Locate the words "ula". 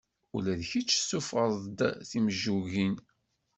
0.35-0.53